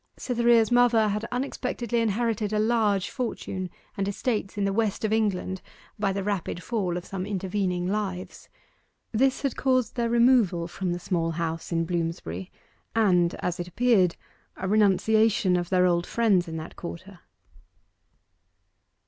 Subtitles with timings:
[0.17, 5.61] Cytherea's mother had unexpectedly inherited a large fortune and estates in the west of England
[5.99, 8.49] by the rapid fall of some intervening lives.
[9.11, 12.51] This had caused their removal from the small house in Bloomsbury,
[12.95, 14.15] and, as it appeared,
[14.57, 17.19] a renunciation of their old friends in that quarter.